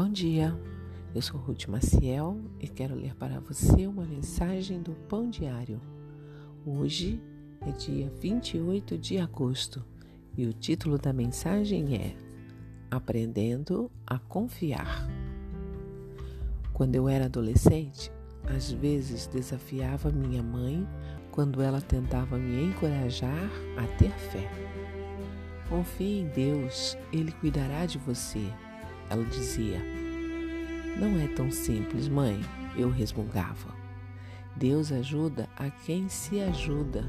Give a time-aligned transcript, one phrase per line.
[0.00, 0.56] Bom dia,
[1.12, 5.80] eu sou Ruth Maciel e quero ler para você uma mensagem do Pão Diário.
[6.64, 7.20] Hoje
[7.66, 9.84] é dia 28 de agosto
[10.36, 12.14] e o título da mensagem é
[12.88, 15.04] Aprendendo a Confiar.
[16.72, 18.12] Quando eu era adolescente,
[18.44, 20.86] às vezes desafiava minha mãe
[21.32, 24.48] quando ela tentava me encorajar a ter fé.
[25.68, 28.48] Confie em Deus, Ele cuidará de você
[29.10, 29.80] ela dizia.
[30.98, 32.40] Não é tão simples, mãe,
[32.76, 33.74] eu resmungava.
[34.56, 37.04] Deus ajuda a quem se ajuda.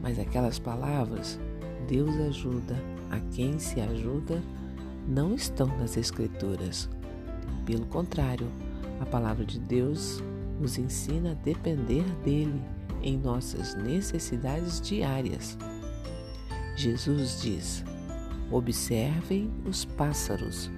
[0.00, 1.38] Mas aquelas palavras,
[1.86, 2.76] Deus ajuda
[3.10, 4.42] a quem se ajuda,
[5.06, 6.88] não estão nas Escrituras.
[7.64, 8.50] Pelo contrário,
[9.00, 10.22] a palavra de Deus
[10.60, 12.62] nos ensina a depender dele
[13.02, 15.58] em nossas necessidades diárias.
[16.76, 17.84] Jesus diz:
[18.50, 20.70] Observem os pássaros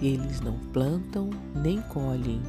[0.00, 2.40] eles não plantam, nem colhem,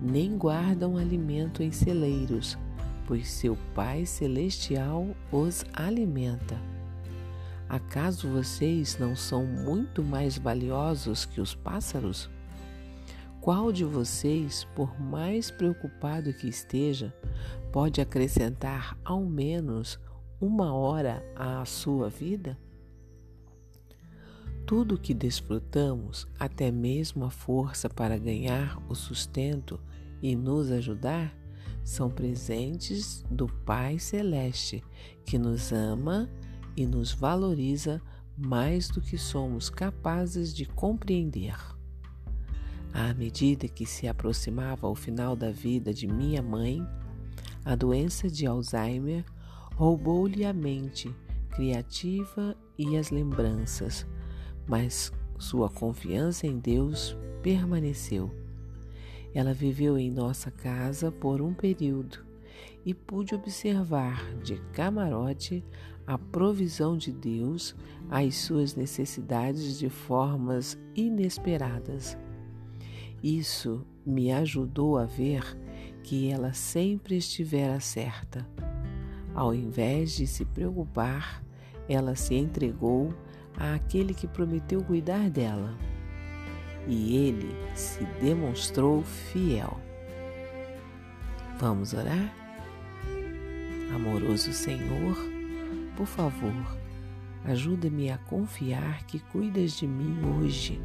[0.00, 2.58] nem guardam alimento em celeiros,
[3.06, 6.56] pois seu Pai Celestial os alimenta.
[7.68, 12.28] Acaso vocês não são muito mais valiosos que os pássaros?
[13.40, 17.14] Qual de vocês, por mais preocupado que esteja,
[17.72, 19.98] pode acrescentar ao menos
[20.40, 22.56] uma hora à sua vida?
[24.66, 29.78] Tudo que desfrutamos, até mesmo a força para ganhar o sustento
[30.22, 31.36] e nos ajudar,
[31.84, 34.82] são presentes do Pai Celeste,
[35.26, 36.30] que nos ama
[36.76, 38.00] e nos valoriza
[38.38, 41.56] mais do que somos capazes de compreender.
[42.92, 46.86] À medida que se aproximava o final da vida de minha mãe,
[47.64, 49.24] a doença de Alzheimer
[49.74, 51.14] roubou-lhe a mente
[51.50, 54.06] criativa e as lembranças
[54.66, 58.30] mas sua confiança em Deus permaneceu.
[59.34, 62.18] Ela viveu em nossa casa por um período
[62.84, 65.64] e pude observar de camarote
[66.06, 67.74] a provisão de Deus
[68.10, 72.16] às suas necessidades de formas inesperadas.
[73.22, 75.56] Isso me ajudou a ver
[76.02, 78.46] que ela sempre estivera certa.
[79.34, 81.42] Ao invés de se preocupar,
[81.88, 83.14] ela se entregou
[83.56, 85.74] àquele que prometeu cuidar dela.
[86.86, 89.78] E ele se demonstrou fiel.
[91.58, 92.34] Vamos orar?
[93.94, 95.16] Amoroso Senhor,
[95.96, 96.76] por favor,
[97.44, 100.80] ajuda-me a confiar que cuidas de mim hoje,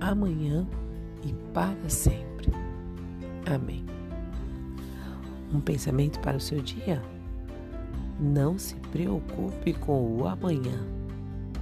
[0.00, 0.66] amanhã
[1.24, 2.52] e para sempre.
[3.46, 3.84] Amém.
[5.52, 7.02] Um pensamento para o seu dia?
[8.20, 10.99] Não se preocupe com o amanhã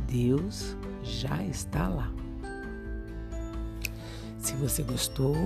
[0.08, 2.10] Deus já está lá.
[4.38, 5.36] Se você gostou,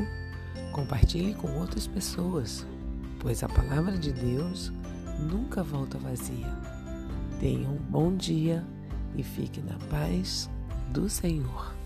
[0.73, 2.65] compartilhe com outras pessoas,
[3.19, 4.73] pois a palavra de Deus
[5.19, 6.49] nunca volta vazia.
[7.41, 8.65] Tenha um bom dia
[9.17, 10.49] e fique na paz
[10.93, 11.82] do Senhor.